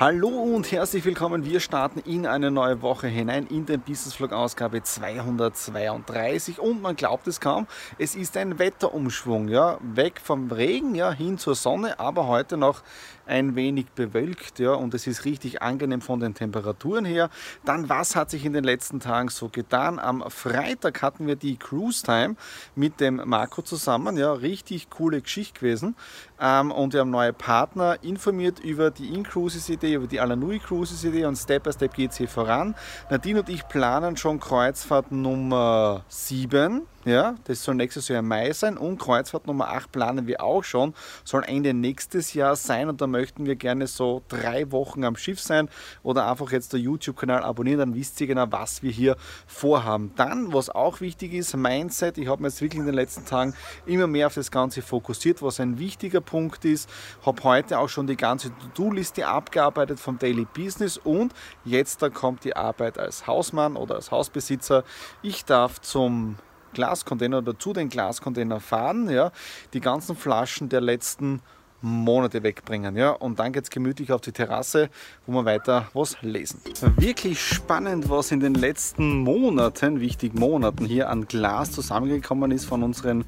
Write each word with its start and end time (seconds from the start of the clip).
Hallo 0.00 0.28
und 0.28 0.70
herzlich 0.70 1.04
willkommen. 1.04 1.44
Wir 1.44 1.58
starten 1.58 1.98
in 2.08 2.24
eine 2.24 2.52
neue 2.52 2.82
Woche 2.82 3.08
hinein 3.08 3.48
in 3.48 3.66
den 3.66 3.80
Business 3.80 4.14
Vlog 4.14 4.32
Ausgabe 4.32 4.80
232 4.80 6.60
und 6.60 6.80
man 6.80 6.94
glaubt 6.94 7.26
es 7.26 7.40
kaum, 7.40 7.66
es 7.98 8.14
ist 8.14 8.36
ein 8.36 8.60
Wetterumschwung, 8.60 9.48
ja, 9.48 9.76
weg 9.82 10.20
vom 10.22 10.52
Regen, 10.52 10.94
ja, 10.94 11.10
hin 11.10 11.36
zur 11.36 11.56
Sonne, 11.56 11.98
aber 11.98 12.28
heute 12.28 12.56
noch 12.56 12.82
ein 13.28 13.56
wenig 13.56 13.86
bewölkt, 13.94 14.58
ja, 14.58 14.72
und 14.72 14.94
es 14.94 15.06
ist 15.06 15.24
richtig 15.24 15.62
angenehm 15.62 16.00
von 16.00 16.20
den 16.20 16.34
Temperaturen 16.34 17.04
her. 17.04 17.30
Dann, 17.64 17.88
was 17.88 18.16
hat 18.16 18.30
sich 18.30 18.44
in 18.44 18.52
den 18.52 18.64
letzten 18.64 19.00
Tagen 19.00 19.28
so 19.28 19.48
getan? 19.48 19.98
Am 19.98 20.22
Freitag 20.28 21.02
hatten 21.02 21.26
wir 21.26 21.36
die 21.36 21.56
Cruise 21.56 22.02
Time 22.02 22.36
mit 22.74 23.00
dem 23.00 23.22
Marco 23.24 23.62
zusammen, 23.62 24.16
ja, 24.16 24.32
richtig 24.32 24.90
coole 24.90 25.20
Geschichte 25.20 25.60
gewesen. 25.60 25.96
Ähm, 26.40 26.70
und 26.70 26.92
wir 26.92 27.00
haben 27.00 27.10
neue 27.10 27.32
Partner 27.32 27.98
informiert 28.02 28.60
über 28.60 28.90
die 28.90 29.14
In-Cruises-Idee 29.14 29.78
Idee, 29.78 29.94
über 29.94 30.06
die 30.06 30.20
Alanui 30.20 30.58
Cruises 30.58 31.04
Idee 31.04 31.24
und 31.24 31.36
Step 31.36 31.64
by 31.64 31.72
Step 31.72 31.94
geht 31.94 32.10
es 32.10 32.16
hier 32.16 32.28
voran. 32.28 32.74
Nadine 33.10 33.40
und 33.40 33.48
ich 33.48 33.66
planen 33.68 34.16
schon 34.16 34.40
Kreuzfahrt 34.40 35.12
Nummer 35.12 36.04
7 36.08 36.82
ja, 37.08 37.34
das 37.44 37.64
soll 37.64 37.74
nächstes 37.74 38.08
Jahr 38.08 38.20
im 38.20 38.28
Mai 38.28 38.52
sein 38.52 38.76
und 38.76 38.98
Kreuzfahrt 38.98 39.46
Nummer 39.46 39.68
8 39.68 39.90
planen 39.90 40.26
wir 40.26 40.42
auch 40.42 40.62
schon. 40.62 40.94
Soll 41.24 41.44
Ende 41.44 41.74
nächstes 41.74 42.34
Jahr 42.34 42.56
sein 42.56 42.88
und 42.88 43.00
da 43.00 43.06
möchten 43.06 43.46
wir 43.46 43.56
gerne 43.56 43.86
so 43.86 44.22
drei 44.28 44.70
Wochen 44.70 45.04
am 45.04 45.16
Schiff 45.16 45.40
sein 45.40 45.68
oder 46.02 46.30
einfach 46.30 46.52
jetzt 46.52 46.72
der 46.72 46.80
YouTube-Kanal 46.80 47.42
abonnieren, 47.42 47.78
dann 47.78 47.94
wisst 47.94 48.20
ihr 48.20 48.26
genau, 48.26 48.46
was 48.50 48.82
wir 48.82 48.90
hier 48.90 49.16
vorhaben. 49.46 50.12
Dann, 50.16 50.52
was 50.52 50.70
auch 50.70 51.00
wichtig 51.00 51.32
ist, 51.32 51.56
Mindset. 51.56 52.18
Ich 52.18 52.28
habe 52.28 52.42
mir 52.42 52.48
jetzt 52.48 52.60
wirklich 52.60 52.80
in 52.80 52.86
den 52.86 52.94
letzten 52.94 53.24
Tagen 53.24 53.54
immer 53.86 54.06
mehr 54.06 54.26
auf 54.26 54.34
das 54.34 54.50
Ganze 54.50 54.82
fokussiert, 54.82 55.42
was 55.42 55.60
ein 55.60 55.78
wichtiger 55.78 56.20
Punkt 56.20 56.64
ist. 56.64 56.88
Habe 57.24 57.42
heute 57.44 57.78
auch 57.78 57.88
schon 57.88 58.06
die 58.06 58.16
ganze 58.16 58.50
To-Do-Liste 58.50 59.26
abgearbeitet 59.26 59.98
vom 60.00 60.18
Daily 60.18 60.46
Business 60.54 60.98
und 60.98 61.34
jetzt 61.64 62.02
da 62.02 62.10
kommt 62.10 62.44
die 62.44 62.54
Arbeit 62.56 62.98
als 62.98 63.26
Hausmann 63.26 63.76
oder 63.76 63.96
als 63.96 64.10
Hausbesitzer. 64.10 64.84
Ich 65.22 65.44
darf 65.44 65.80
zum 65.80 66.36
Glascontainer 66.72 67.38
oder 67.38 67.58
zu 67.58 67.72
den 67.72 67.88
Glascontainer 67.88 68.60
fahren, 68.60 69.08
ja, 69.10 69.32
die 69.72 69.80
ganzen 69.80 70.16
Flaschen 70.16 70.68
der 70.68 70.80
letzten 70.80 71.40
Monate 71.80 72.42
wegbringen. 72.42 72.96
Ja? 72.96 73.10
Und 73.10 73.38
dann 73.38 73.52
geht 73.52 73.64
es 73.64 73.70
gemütlich 73.70 74.12
auf 74.12 74.20
die 74.20 74.32
Terrasse, 74.32 74.90
wo 75.26 75.32
wir 75.32 75.44
weiter 75.44 75.88
was 75.94 76.16
lesen. 76.22 76.60
Wirklich 76.96 77.40
spannend, 77.40 78.10
was 78.10 78.32
in 78.32 78.40
den 78.40 78.54
letzten 78.54 79.18
Monaten, 79.20 80.00
wichtig 80.00 80.34
Monaten, 80.34 80.84
hier 80.84 81.08
an 81.08 81.28
Glas 81.28 81.72
zusammengekommen 81.72 82.50
ist 82.50 82.64
von 82.64 82.82
unseren 82.82 83.24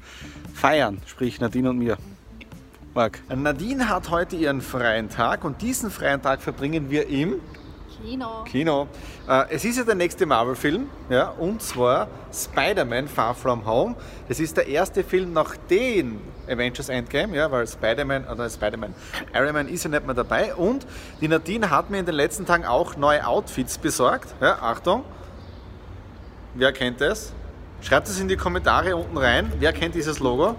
Feiern, 0.53 1.01
sprich 1.05 1.39
Nadine 1.39 1.69
und 1.69 1.77
mir. 1.77 1.97
Marc. 2.93 3.19
Nadine 3.33 3.87
hat 3.87 4.09
heute 4.09 4.35
ihren 4.35 4.59
freien 4.59 5.09
Tag 5.09 5.45
und 5.45 5.61
diesen 5.61 5.89
freien 5.89 6.21
Tag 6.21 6.41
verbringen 6.41 6.89
wir 6.89 7.07
im 7.07 7.35
Kino. 8.03 8.43
Kino. 8.45 8.87
Äh, 9.27 9.45
es 9.49 9.63
ist 9.65 9.77
ja 9.77 9.83
der 9.83 9.95
nächste 9.95 10.25
Marvel-Film, 10.25 10.89
ja, 11.09 11.29
und 11.29 11.61
zwar 11.61 12.07
Spider-Man 12.33 13.07
Far 13.07 13.35
From 13.35 13.65
Home. 13.65 13.95
Das 14.27 14.39
ist 14.39 14.57
der 14.57 14.67
erste 14.67 15.03
Film 15.03 15.33
nach 15.33 15.55
den 15.69 16.19
Avengers 16.47 16.89
Endgame, 16.89 17.35
ja, 17.35 17.51
weil 17.51 17.67
Spider-Man, 17.67 18.27
oder 18.27 18.49
Spider-Man, 18.49 18.93
Iron 19.33 19.53
Man 19.53 19.67
ist 19.67 19.83
ja 19.83 19.89
nicht 19.89 20.05
mehr 20.05 20.15
dabei. 20.15 20.55
Und 20.55 20.87
die 21.19 21.27
Nadine 21.27 21.69
hat 21.69 21.89
mir 21.89 21.99
in 21.99 22.05
den 22.05 22.15
letzten 22.15 22.45
Tagen 22.45 22.65
auch 22.65 22.97
neue 22.97 23.25
Outfits 23.25 23.77
besorgt. 23.77 24.33
Ja, 24.41 24.57
Achtung, 24.61 25.03
wer 26.55 26.71
kennt 26.71 27.01
es? 27.01 27.33
Schreibt 27.81 28.07
es 28.07 28.19
in 28.19 28.27
die 28.27 28.37
Kommentare 28.37 28.95
unten 28.95 29.17
rein. 29.17 29.51
Wer 29.59 29.73
kennt 29.73 29.95
dieses 29.95 30.19
Logo? 30.19 30.55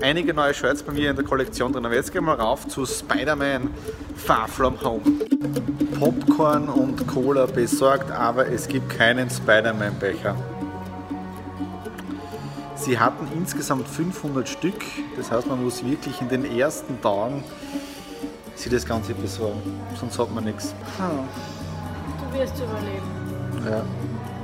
Einige 0.00 0.34
neue 0.34 0.54
Shirts 0.54 0.82
bei 0.82 0.92
mir 0.92 1.10
in 1.10 1.16
der 1.16 1.24
Kollektion 1.24 1.72
drin. 1.72 1.84
Aber 1.84 1.94
jetzt 1.94 2.12
gehen 2.12 2.24
wir 2.24 2.34
rauf 2.34 2.66
zu 2.68 2.86
Spider-Man 2.86 3.70
Far 4.16 4.48
From 4.48 4.80
Home. 4.82 5.02
Popcorn 5.98 6.68
und 6.68 7.06
Cola 7.06 7.46
besorgt, 7.46 8.10
aber 8.10 8.46
es 8.46 8.68
gibt 8.68 8.88
keinen 8.90 9.28
Spider-Man-Becher. 9.28 10.36
Sie 12.76 12.98
hatten 12.98 13.26
insgesamt 13.34 13.88
500 13.88 14.48
Stück, 14.48 14.80
das 15.16 15.32
heißt, 15.32 15.48
man 15.48 15.62
muss 15.62 15.84
wirklich 15.84 16.20
in 16.20 16.28
den 16.28 16.44
ersten 16.44 17.00
Tagen 17.00 17.42
sich 18.54 18.70
das 18.70 18.86
Ganze 18.86 19.14
besorgen, 19.14 19.60
sonst 19.98 20.18
hat 20.18 20.32
man 20.32 20.44
nichts. 20.44 20.74
Du 20.96 22.38
wirst 22.38 22.54
überleben. 22.56 23.68
Ja. 23.68 23.82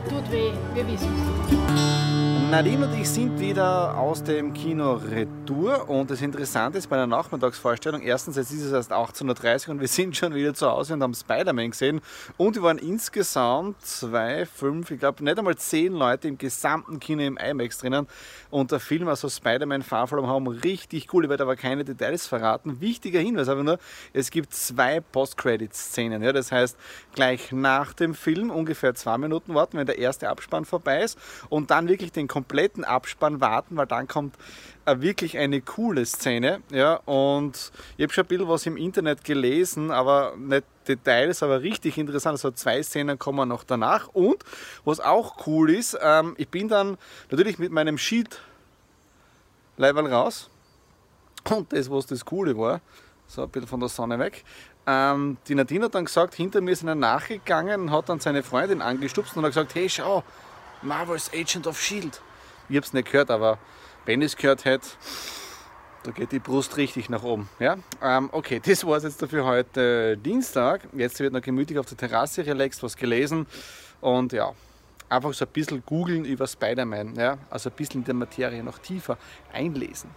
Tut 0.09 0.31
weh, 0.33 0.51
wir 0.75 0.87
wissen 0.89 1.09
es. 1.09 2.51
Nadine 2.51 2.87
und 2.87 3.01
ich 3.01 3.09
sind 3.09 3.39
wieder 3.39 3.97
aus 3.97 4.23
dem 4.23 4.53
Kino 4.53 5.01
Retour 5.45 5.91
und 5.91 6.11
das 6.11 6.23
Interessante 6.23 6.79
ist 6.79 6.87
bei 6.87 6.97
einer 6.97 7.07
Nachmittagsvorstellung, 7.07 8.01
erstens, 8.01 8.37
jetzt 8.37 8.51
ist 8.51 8.63
es 8.63 8.73
erst 8.73 8.93
18.30 8.93 9.67
Uhr 9.67 9.75
und 9.75 9.81
wir 9.81 9.89
sind 9.89 10.17
schon 10.17 10.35
wieder 10.35 10.55
zu 10.55 10.67
Hause 10.71 10.95
und 10.95 11.03
haben 11.03 11.13
Spider-Man 11.13 11.71
gesehen 11.71 12.01
und 12.39 12.57
wir 12.57 12.63
waren 12.63 12.79
insgesamt 12.79 13.85
zwei, 13.85 14.47
fünf, 14.47 14.91
ich 14.91 14.99
glaube 14.99 15.23
nicht 15.23 15.39
einmal 15.39 15.57
zehn 15.57 15.93
Leute 15.93 16.29
im 16.29 16.39
gesamten 16.39 16.99
Kino 16.99 17.23
im 17.23 17.37
IMAX 17.37 17.77
drinnen 17.77 18.07
und 18.49 18.73
der 18.73 18.81
Film, 18.81 19.07
also 19.07 19.29
Spider-Man 19.29 19.83
Far 19.83 20.07
From 20.07 20.27
Home, 20.27 20.65
richtig 20.65 21.13
cool, 21.13 21.25
ich 21.25 21.31
werde 21.31 21.43
aber 21.43 21.57
keine 21.57 21.85
Details 21.85 22.27
verraten. 22.27 22.81
Wichtiger 22.81 23.21
Hinweis 23.21 23.51
aber 23.51 23.65
nur, 23.65 23.79
es 24.15 24.31
gibt 24.31 24.55
zwei 24.55 25.01
Post-Credit-Szenen, 25.01 26.23
ja, 26.23 26.33
das 26.33 26.53
heißt 26.53 26.79
gleich 27.15 27.53
nach 27.53 27.93
dem 27.93 28.15
Film 28.15 28.51
ungefähr 28.51 28.95
zwei 28.95 29.19
Minuten 29.19 29.55
warten, 29.55 29.77
wenn 29.77 29.87
der 29.87 29.99
erste 29.99 30.31
Abspann 30.31 30.65
vorbei 30.65 31.03
ist 31.03 31.19
und 31.51 31.71
dann 31.71 31.87
wirklich 31.87 32.13
den 32.13 32.29
kompletten 32.29 32.83
Abspann 32.85 33.43
warten, 33.43 33.77
weil 33.77 33.87
dann 33.87 34.09
kommt 34.09 34.37
wirklich 34.87 35.39
eine 35.39 35.61
coole 35.61 36.05
Szene. 36.05 36.63
Ja, 36.71 36.97
und 37.07 37.73
ich 37.97 38.03
habe 38.03 38.13
schon 38.13 38.25
ein 38.25 38.29
bisschen 38.29 38.49
was 38.49 38.67
im 38.67 38.77
Internet 38.77 39.25
gelesen, 39.25 39.91
aber 39.91 40.35
nicht 40.37 40.65
Details, 40.87 41.43
aber 41.43 41.63
richtig 41.63 41.99
interessant. 41.99 42.35
Also 42.35 42.51
zwei 42.51 42.83
Szenen 42.83 43.19
kommen 43.19 43.49
noch 43.49 43.65
danach. 43.65 44.09
Und 44.09 44.45
was 44.85 45.01
auch 45.01 45.47
cool 45.47 45.71
ist, 45.71 45.97
ähm, 46.01 46.35
ich 46.39 46.49
bin 46.49 46.69
dann 46.69 46.99
natürlich 47.31 47.59
mit 47.59 47.73
meinem 47.73 47.99
Sheet 47.99 48.41
Level 49.77 50.07
raus. 50.07 50.51
Und 51.51 51.73
das, 51.73 51.91
was 51.91 52.07
das 52.07 52.25
Coole 52.25 52.57
war, 52.57 52.81
so 53.27 53.43
ein 53.43 53.49
bisschen 53.49 53.69
von 53.69 53.81
der 53.81 53.89
Sonne 53.89 54.19
weg. 54.19 54.45
Ähm, 54.87 55.39
die 55.49 55.55
Nadine 55.55 55.87
hat 55.87 55.95
dann 55.95 56.05
gesagt, 56.05 56.35
hinter 56.35 56.61
mir 56.61 56.73
ist 56.73 56.83
einer 56.83 56.95
nachgegangen 56.95 57.83
und 57.83 57.91
hat 57.91 58.09
dann 58.09 58.21
seine 58.21 58.43
Freundin 58.43 58.83
angestupst 58.83 59.37
und 59.37 59.43
hat 59.43 59.51
gesagt, 59.51 59.75
hey 59.75 59.89
schau, 59.89 60.23
Marvel's 60.83 61.31
Agent 61.33 61.67
of 61.67 61.81
Shield. 61.81 62.21
Ich 62.69 62.77
habe 62.77 62.87
es 62.87 62.93
nicht 62.93 63.11
gehört, 63.11 63.31
aber 63.31 63.59
wenn 64.07 64.21
ich 64.21 64.27
es 64.27 64.37
gehört 64.37 64.65
hätte, 64.65 64.89
da 66.03 66.11
geht 66.11 66.33
die 66.33 66.39
Brust 66.39 66.77
richtig 66.77 67.09
nach 67.09 67.23
oben. 67.23 67.49
Ja? 67.59 67.77
Ähm, 68.03 68.29
okay, 68.33 68.61
das 68.65 68.87
war 68.87 68.99
es 68.99 69.05
jetzt 69.05 69.25
für 69.25 69.45
heute 69.45 70.17
Dienstag. 70.19 70.83
Jetzt 70.93 71.19
wird 71.21 71.33
noch 71.33 71.41
gemütlich 71.41 71.79
auf 71.79 71.87
der 71.87 71.97
Terrasse 71.97 72.45
relaxed, 72.45 72.83
was 72.83 72.97
gelesen 72.97 73.47
und 74.01 74.33
ja, 74.33 74.53
einfach 75.09 75.33
so 75.33 75.47
ein 75.47 75.51
bisschen 75.51 75.83
googeln 75.85 76.25
über 76.25 76.47
Spider-Man. 76.47 77.15
Ja? 77.15 77.39
Also 77.49 77.71
ein 77.71 77.77
bisschen 77.77 78.03
in 78.03 78.05
der 78.05 78.15
Materie 78.15 78.63
noch 78.63 78.79
tiefer 78.79 79.17
einlesen. 79.53 80.11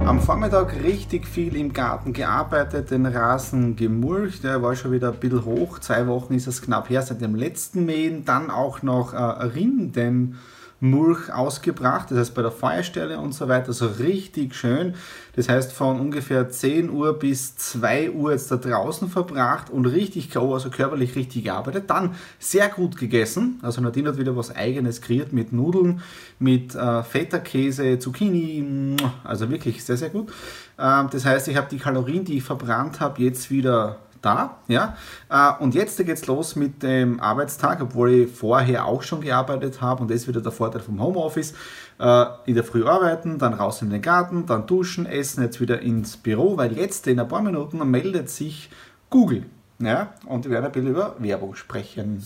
Am 0.00 0.18
Vormittag 0.18 0.82
richtig 0.82 1.28
viel 1.28 1.54
im 1.56 1.72
Garten 1.72 2.12
gearbeitet, 2.12 2.90
den 2.90 3.04
Rasen 3.04 3.76
gemulcht, 3.76 4.44
der 4.44 4.62
war 4.62 4.74
schon 4.74 4.92
wieder 4.92 5.12
ein 5.12 5.20
bisschen 5.20 5.44
hoch. 5.44 5.78
Zwei 5.78 6.06
Wochen 6.06 6.34
ist 6.34 6.46
es 6.46 6.62
knapp 6.62 6.88
her 6.88 7.02
seit 7.02 7.20
dem 7.20 7.34
letzten 7.34 7.84
Mähen. 7.84 8.24
Dann 8.24 8.50
auch 8.50 8.82
noch 8.82 9.12
äh, 9.12 9.18
Rinden 9.18 10.38
Mulch 10.80 11.30
ausgebracht, 11.30 12.10
das 12.10 12.18
heißt 12.18 12.34
bei 12.34 12.42
der 12.42 12.50
Feuerstelle 12.50 13.18
und 13.18 13.34
so 13.34 13.48
weiter, 13.48 13.72
so 13.72 13.86
richtig 13.86 14.54
schön. 14.54 14.94
Das 15.36 15.48
heißt 15.48 15.72
von 15.72 16.00
ungefähr 16.00 16.48
10 16.48 16.90
Uhr 16.90 17.18
bis 17.18 17.56
2 17.56 18.10
Uhr 18.12 18.32
jetzt 18.32 18.50
da 18.50 18.56
draußen 18.56 19.08
verbracht 19.08 19.70
und 19.70 19.86
richtig 19.86 20.30
K.O., 20.30 20.54
also 20.54 20.70
körperlich 20.70 21.16
richtig 21.16 21.44
gearbeitet. 21.44 21.90
Dann 21.90 22.14
sehr 22.38 22.68
gut 22.68 22.96
gegessen, 22.96 23.58
also 23.62 23.80
Nadine 23.80 24.08
hat 24.08 24.18
wieder 24.18 24.36
was 24.36 24.54
eigenes 24.54 25.02
kreiert 25.02 25.32
mit 25.32 25.52
Nudeln, 25.52 26.00
mit 26.38 26.74
äh, 26.74 27.02
Feta-Käse, 27.02 27.98
Zucchini, 27.98 28.96
also 29.22 29.50
wirklich 29.50 29.84
sehr, 29.84 29.98
sehr 29.98 30.10
gut. 30.10 30.32
Ähm, 30.78 31.08
das 31.12 31.26
heißt, 31.26 31.48
ich 31.48 31.56
habe 31.56 31.68
die 31.70 31.78
Kalorien, 31.78 32.24
die 32.24 32.38
ich 32.38 32.42
verbrannt 32.42 33.00
habe, 33.00 33.22
jetzt 33.22 33.50
wieder 33.50 33.98
da. 34.22 34.58
Ja? 34.68 34.96
Äh, 35.28 35.62
und 35.62 35.74
jetzt 35.74 35.96
geht 35.98 36.08
es 36.08 36.26
los 36.26 36.56
mit 36.56 36.82
dem 36.82 37.20
Arbeitstag, 37.20 37.80
obwohl 37.80 38.10
ich 38.10 38.30
vorher 38.30 38.86
auch 38.86 39.02
schon 39.02 39.20
gearbeitet 39.20 39.80
habe 39.80 40.02
und 40.02 40.10
das 40.10 40.22
ist 40.22 40.28
wieder 40.28 40.40
der 40.40 40.52
Vorteil 40.52 40.80
vom 40.80 41.00
Homeoffice. 41.00 41.54
Äh, 41.98 42.24
in 42.46 42.54
der 42.54 42.64
Früh 42.64 42.84
arbeiten, 42.86 43.38
dann 43.38 43.54
raus 43.54 43.82
in 43.82 43.90
den 43.90 44.02
Garten, 44.02 44.46
dann 44.46 44.66
duschen, 44.66 45.06
essen, 45.06 45.42
jetzt 45.42 45.60
wieder 45.60 45.80
ins 45.80 46.16
Büro, 46.16 46.56
weil 46.56 46.72
jetzt 46.76 47.06
in 47.06 47.20
ein 47.20 47.28
paar 47.28 47.42
Minuten 47.42 47.78
meldet 47.90 48.30
sich 48.30 48.70
Google. 49.10 49.46
Ja, 49.78 50.12
und 50.26 50.44
wir 50.44 50.50
werden 50.50 50.66
ein 50.66 50.72
bisschen 50.72 50.90
über 50.90 51.16
Werbung 51.18 51.54
sprechen. 51.54 52.22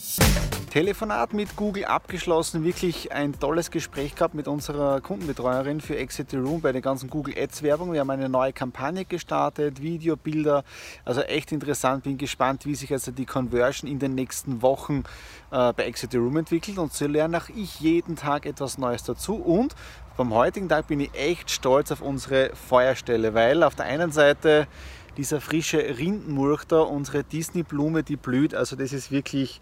Telefonat 0.75 1.33
mit 1.35 1.55
Google 1.55 1.85
abgeschlossen, 1.85 2.65
wirklich 2.65 3.13
ein 3.13 3.39
tolles 3.39 3.71
Gespräch 3.71 4.17
gehabt 4.17 4.35
mit 4.35 4.49
unserer 4.49 5.01
Kundenbetreuerin 5.01 5.81
für 5.81 5.97
Exit 5.97 6.31
the 6.31 6.37
Room 6.37 6.63
bei 6.63 6.73
der 6.73 6.81
ganzen 6.81 7.09
Google 7.09 7.39
Ads 7.39 7.63
Werbung. 7.63 7.93
Wir 7.93 8.01
haben 8.01 8.11
eine 8.11 8.29
neue 8.29 8.53
Kampagne 8.53 9.05
gestartet, 9.05 9.81
Video, 9.81 10.17
Bilder, 10.17 10.65
also 11.05 11.21
echt 11.21 11.53
interessant. 11.53 12.03
Bin 12.03 12.19
gespannt, 12.19 12.67
wie 12.67 12.75
sich 12.75 12.91
also 12.93 13.13
die 13.13 13.25
Conversion 13.25 13.89
in 13.89 14.01
den 14.01 14.17
nächsten 14.17 14.63
Wochen 14.63 15.05
äh, 15.53 15.73
bei 15.73 15.85
Exit 15.85 16.11
the 16.11 16.17
Room 16.17 16.39
entwickelt. 16.39 16.79
Und 16.79 16.93
so 16.93 17.07
lerne 17.07 17.39
auch 17.39 17.49
ich 17.51 17.79
jeden 17.79 18.17
Tag 18.17 18.45
etwas 18.45 18.77
Neues 18.77 19.05
dazu. 19.05 19.37
Und 19.37 19.77
beim 20.17 20.35
heutigen 20.35 20.69
Tag 20.69 20.89
bin 20.89 20.99
ich 20.99 21.15
echt 21.15 21.53
stolz 21.53 21.93
auf 21.93 22.01
unsere 22.01 22.51
Feuerstelle, 22.53 23.33
weil 23.33 23.63
auf 23.63 23.77
der 23.77 23.85
einen 23.85 24.11
Seite 24.11 24.67
dieser 25.17 25.41
frische 25.41 25.79
Rindenmulch 25.79 26.65
da, 26.65 26.81
unsere 26.81 27.23
Disney-Blume, 27.23 28.03
die 28.03 28.17
blüht, 28.17 28.57
also 28.57 28.75
das 28.75 28.93
ist 28.93 29.13
wirklich 29.13 29.61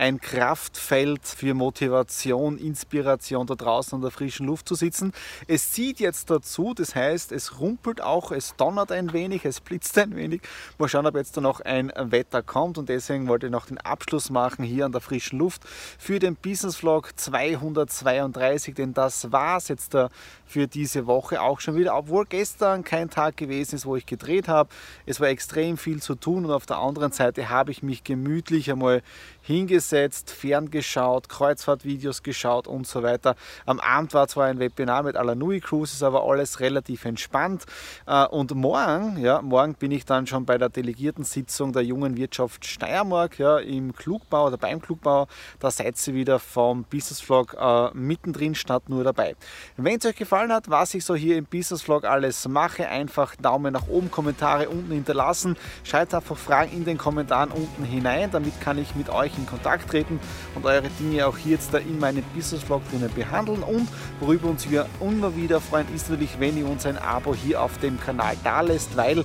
ein 0.00 0.18
Kraftfeld 0.18 1.26
für 1.26 1.52
Motivation, 1.52 2.56
Inspiration 2.56 3.46
da 3.46 3.54
draußen 3.54 3.96
an 3.96 4.00
der 4.00 4.10
frischen 4.10 4.46
Luft 4.46 4.66
zu 4.66 4.74
sitzen. 4.74 5.12
Es 5.46 5.72
zieht 5.72 6.00
jetzt 6.00 6.30
dazu, 6.30 6.72
das 6.72 6.94
heißt, 6.94 7.32
es 7.32 7.60
rumpelt 7.60 8.00
auch, 8.00 8.32
es 8.32 8.56
donnert 8.56 8.92
ein 8.92 9.12
wenig, 9.12 9.44
es 9.44 9.60
blitzt 9.60 9.98
ein 9.98 10.16
wenig. 10.16 10.40
Mal 10.78 10.88
schauen, 10.88 11.06
ob 11.06 11.16
jetzt 11.16 11.36
da 11.36 11.42
noch 11.42 11.60
ein 11.60 11.92
Wetter 11.94 12.42
kommt 12.42 12.78
und 12.78 12.88
deswegen 12.88 13.28
wollte 13.28 13.46
ich 13.46 13.52
noch 13.52 13.66
den 13.66 13.76
Abschluss 13.76 14.30
machen 14.30 14.64
hier 14.64 14.86
an 14.86 14.92
der 14.92 15.02
frischen 15.02 15.38
Luft 15.38 15.64
für 15.98 16.18
den 16.18 16.34
Business 16.34 16.76
Vlog 16.76 17.10
232, 17.14 18.74
denn 18.74 18.94
das 18.94 19.30
war 19.32 19.58
es 19.58 19.68
jetzt 19.68 19.92
da 19.92 20.08
für 20.46 20.66
diese 20.66 21.06
Woche 21.06 21.42
auch 21.42 21.60
schon 21.60 21.76
wieder, 21.76 21.94
obwohl 21.94 22.24
gestern 22.24 22.84
kein 22.84 23.10
Tag 23.10 23.36
gewesen 23.36 23.74
ist, 23.74 23.84
wo 23.84 23.96
ich 23.96 24.06
gedreht 24.06 24.48
habe. 24.48 24.70
Es 25.04 25.20
war 25.20 25.28
extrem 25.28 25.76
viel 25.76 26.00
zu 26.00 26.14
tun 26.14 26.46
und 26.46 26.52
auf 26.52 26.64
der 26.64 26.78
anderen 26.78 27.12
Seite 27.12 27.50
habe 27.50 27.70
ich 27.70 27.82
mich 27.82 28.02
gemütlich 28.02 28.70
einmal 28.70 29.02
hingesetzt, 29.42 29.89
ferngeschaut, 30.30 31.28
Kreuzfahrtvideos 31.28 32.22
geschaut 32.22 32.66
und 32.66 32.86
so 32.86 33.02
weiter. 33.02 33.36
Am 33.66 33.80
Abend 33.80 34.14
war 34.14 34.28
zwar 34.28 34.46
ein 34.46 34.58
Webinar 34.58 35.02
mit 35.02 35.16
Alanui 35.16 35.60
Cruises, 35.60 36.02
aber 36.02 36.24
alles 36.24 36.60
relativ 36.60 37.04
entspannt. 37.04 37.66
Äh, 38.06 38.26
und 38.26 38.54
morgen, 38.54 39.18
ja, 39.18 39.42
morgen 39.42 39.74
bin 39.74 39.90
ich 39.90 40.04
dann 40.04 40.26
schon 40.26 40.44
bei 40.44 40.58
der 40.58 40.68
Delegiertensitzung 40.68 41.72
der 41.72 41.82
jungen 41.82 42.16
Wirtschaft 42.16 42.64
Steiermark 42.64 43.38
ja, 43.38 43.58
im 43.58 43.94
Klugbau 43.94 44.46
oder 44.46 44.56
beim 44.56 44.80
Klugbau. 44.80 45.26
Da 45.58 45.70
seid 45.70 45.96
ihr 46.06 46.14
wieder 46.14 46.38
vom 46.38 46.84
Business 46.84 47.20
Vlog 47.20 47.56
äh, 47.58 47.90
mittendrin 47.94 48.54
statt 48.54 48.88
nur 48.88 49.04
dabei. 49.04 49.34
Wenn 49.76 49.98
es 49.98 50.06
euch 50.06 50.16
gefallen 50.16 50.52
hat, 50.52 50.70
was 50.70 50.94
ich 50.94 51.04
so 51.04 51.14
hier 51.14 51.36
im 51.36 51.44
Business 51.44 51.82
Vlog 51.82 52.04
alles 52.04 52.48
mache, 52.48 52.88
einfach 52.88 53.36
Daumen 53.36 53.72
nach 53.72 53.88
oben, 53.88 54.10
Kommentare 54.10 54.68
unten 54.68 54.92
hinterlassen. 54.92 55.56
Schreibt 55.84 56.14
einfach 56.14 56.36
Fragen 56.36 56.72
in 56.72 56.84
den 56.84 56.98
Kommentaren 56.98 57.50
unten 57.50 57.84
hinein, 57.84 58.30
damit 58.30 58.60
kann 58.60 58.78
ich 58.78 58.94
mit 58.94 59.10
euch 59.10 59.36
in 59.36 59.46
Kontakt 59.70 59.90
treten 59.90 60.18
und 60.54 60.64
eure 60.64 60.88
Dinge 60.98 61.26
auch 61.26 61.36
hier 61.36 61.52
jetzt 61.52 61.72
da 61.72 61.78
in 61.78 61.98
meinem 61.98 62.24
Business 62.34 62.62
Vlog 62.62 62.82
drinnen 62.90 63.10
behandeln. 63.14 63.62
Und 63.62 63.88
worüber 64.18 64.48
uns 64.48 64.68
wir 64.68 64.86
immer 65.00 65.36
wieder 65.36 65.60
freuen, 65.60 65.86
ist 65.94 66.10
natürlich, 66.10 66.40
wenn 66.40 66.56
ihr 66.56 66.68
uns 66.68 66.86
ein 66.86 66.98
Abo 66.98 67.34
hier 67.34 67.62
auf 67.62 67.78
dem 67.78 68.00
Kanal 68.00 68.36
da 68.42 68.62
lässt, 68.62 68.96
weil 68.96 69.24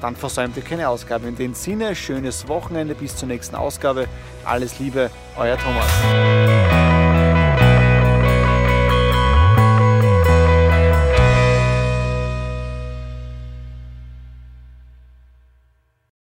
dann 0.00 0.16
versäumt 0.16 0.56
ihr 0.56 0.64
keine 0.64 0.88
Ausgabe. 0.88 1.28
In 1.28 1.36
dem 1.36 1.54
Sinne, 1.54 1.94
schönes 1.94 2.48
Wochenende 2.48 2.94
bis 2.94 3.16
zur 3.16 3.28
nächsten 3.28 3.54
Ausgabe. 3.54 4.06
Alles 4.44 4.78
Liebe, 4.78 5.10
euer 5.36 5.56
Thomas. 5.58 6.83